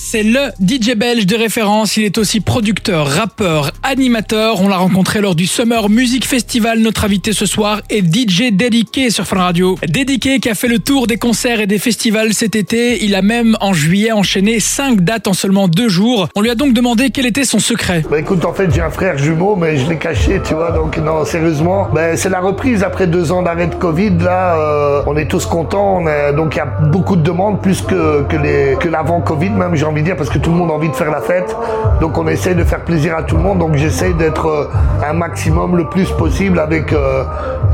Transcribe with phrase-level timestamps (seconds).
[0.00, 1.96] C'est le DJ belge de référence.
[1.96, 4.62] Il est aussi producteur, rappeur, animateur.
[4.62, 6.78] On l'a rencontré lors du Summer Music Festival.
[6.78, 9.76] Notre invité ce soir est DJ Dédiqué sur Fun Radio.
[9.86, 13.04] Dédiqué qui a fait le tour des concerts et des festivals cet été.
[13.04, 16.28] Il a même en juillet enchaîné 5 dates en seulement 2 jours.
[16.36, 18.04] On lui a donc demandé quel était son secret.
[18.08, 20.70] Bah écoute, en fait, j'ai un frère jumeau, mais je l'ai caché, tu vois.
[20.70, 24.16] Donc non, sérieusement, bah, c'est la reprise après deux ans d'arrêt de Covid.
[24.20, 26.04] Là, euh, on est tous contents.
[26.36, 29.74] Donc il y a beaucoup de demandes, plus que que les que l'avant Covid même.
[29.88, 31.56] Envie de dire parce que tout le monde a envie de faire la fête.
[32.00, 33.58] Donc on essaye de faire plaisir à tout le monde.
[33.58, 34.68] Donc j'essaye d'être euh,
[35.08, 37.24] un maximum le plus possible avec euh,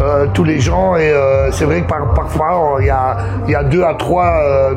[0.01, 0.97] euh, tous les gens.
[0.97, 3.95] Et euh, c'est vrai que par- parfois il y a il y a deux à
[3.95, 4.33] trois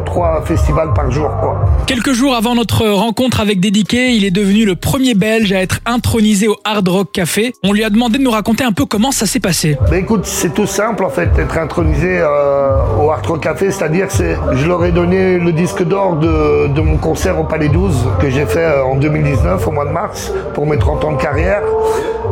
[0.06, 1.62] trois festivals par jour quoi.
[1.86, 5.80] Quelques jours avant notre rencontre avec Dédiqué, il est devenu le premier belge à être
[5.86, 7.54] intronisé au Hard Rock Café.
[7.64, 9.78] On lui a demandé de nous raconter un peu comment ça s'est passé.
[9.90, 14.36] Ben écoute, c'est tout simple en fait d'être intronisé au Art Rock Café, c'est-à-dire c'est,
[14.54, 18.30] je leur ai donné le disque d'or de, de mon concert au Palais 12 que
[18.30, 21.62] j'ai fait euh, en 2019 au mois de mars pour mes 30 ans de carrière.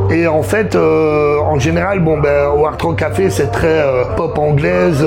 [0.09, 4.37] Et en fait, euh, en général, bon ben au Rock Café c'est très euh, pop
[4.37, 5.05] anglaise,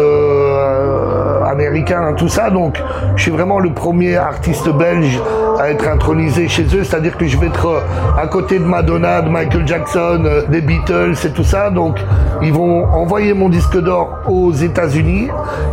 [1.49, 2.51] américain, tout ça.
[2.51, 2.83] Donc
[3.17, 5.21] je suis vraiment le premier artiste belge
[5.59, 7.81] à être intronisé chez eux, c'est-à-dire que je vais être euh,
[8.17, 11.71] à côté de Madonna, de Michael Jackson, euh, des Beatles et tout ça.
[11.71, 11.99] Donc
[12.43, 15.29] ils vont envoyer mon disque d'or aux États-Unis,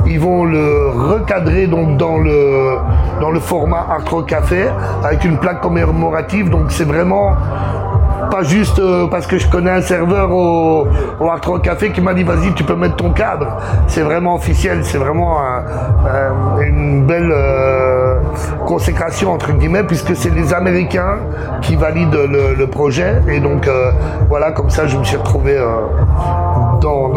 [0.08, 2.78] ils vont le recadrer donc dans le
[3.22, 4.66] dans le format Art Rock Café
[5.04, 6.50] avec une plaque commémorative.
[6.50, 7.34] Donc c'est vraiment
[8.30, 10.88] pas juste euh, parce que je connais un serveur au,
[11.20, 13.58] au Café qui m'a dit vas-y tu peux mettre ton cadre.
[13.88, 15.64] C'est vraiment officiel, c'est vraiment un-
[16.08, 18.20] un- une belle euh,
[18.66, 21.18] consécration entre guillemets puisque c'est les Américains
[21.62, 23.92] qui valident le, projet et donc euh,
[24.28, 25.66] voilà comme ça je me suis retrouvé euh,
[26.82, 27.10] dans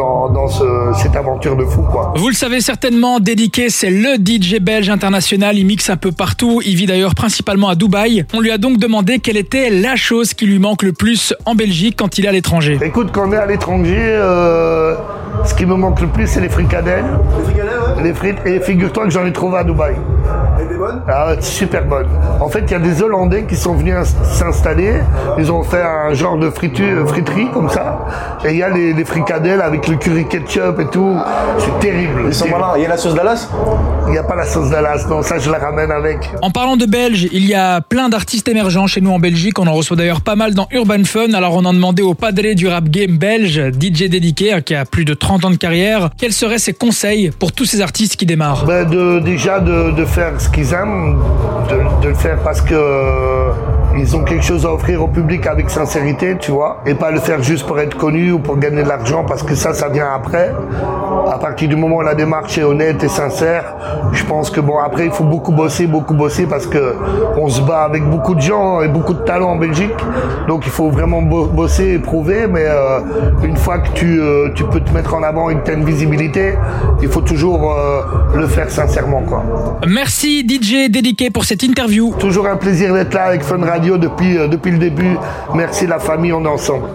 [0.51, 2.13] ce- cette aventure de fou quoi.
[2.17, 5.57] Vous le savez certainement, Dédiqué, c'est le DJ belge international.
[5.59, 6.61] Il mixe un peu partout.
[6.65, 8.25] Il vit d'ailleurs principalement à Dubaï.
[8.35, 11.55] On lui a donc demandé quelle était la chose qui lui manque le plus en
[11.55, 12.79] Belgique quand il est à l'étranger.
[12.83, 14.95] Écoute, quand on est à l'étranger, euh,
[15.45, 17.05] ce qui me manque le plus, c'est les fricadelles.
[17.39, 18.03] Les fricadelles, ouais.
[18.03, 18.39] Les frites.
[18.47, 19.95] Et figure-toi que j'en ai trouvé à Dubaï.
[20.58, 22.07] Elle était bonne Ah, super bonne.
[22.41, 24.95] En fait, il y a des Hollandais qui sont venus ins- s'installer.
[25.39, 28.07] Ils ont fait un genre de fritu- friterie comme ça.
[28.45, 31.17] Et il y a les, les fricadelles avec le curry ketchup et tout.
[31.58, 32.23] C'est terrible.
[32.27, 32.73] Ils sont malins.
[32.77, 33.48] Il y a la sauce Dallas
[34.07, 35.07] Il n'y a pas la sauce Dallas.
[35.08, 36.30] Non, ça, je la ramène avec.
[36.42, 39.58] En parlant de Belges, il y a plein d'artistes émergents chez nous en Belgique.
[39.58, 41.33] On en reçoit d'ailleurs pas mal dans Urban Fun.
[41.35, 44.85] Alors on a demandé au padré du rap game belge, DJ Dédiqué, hein, qui a
[44.85, 48.27] plus de 30 ans de carrière, quels seraient ses conseils pour tous ces artistes qui
[48.27, 48.64] démarrent?
[48.64, 51.19] Ben de, déjà de, de faire qu'ils aiment,
[51.69, 53.53] de, de le faire parce que euh,
[53.97, 57.21] ils ont quelque chose à offrir au public avec sincérité, tu vois, et pas le
[57.21, 60.09] faire juste pour être connu ou pour gagner de l'argent parce que ça, ça vient
[60.15, 60.53] après.
[61.33, 63.75] À partir du moment où la démarche est honnête et sincère,
[64.13, 66.95] je pense que bon après il faut beaucoup bosser, beaucoup bosser parce que
[67.37, 69.95] on se bat avec beaucoup de gens et beaucoup de talents en Belgique,
[70.49, 72.47] donc il faut vraiment bo- bosser et prouver.
[72.47, 73.01] Mais euh,
[73.45, 75.75] une fois que tu, euh, tu peux te mettre en avant et que tu as
[75.75, 76.55] une visibilité,
[77.03, 78.03] il faut toujours euh,
[78.37, 79.43] le faire sincèrement quoi.
[79.87, 82.15] Merci DJ Dédiqué pour cette interview.
[82.19, 85.17] Toujours un plaisir d'être là avec Fun Radio depuis, euh, depuis le début.
[85.55, 86.89] Merci la famille, on est ensemble.